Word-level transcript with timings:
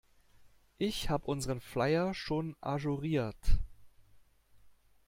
Ich 0.79 1.11
hab 1.11 1.27
unseren 1.27 1.61
Flyer 1.61 2.15
schon 2.15 2.55
ajouriert. 2.59 3.37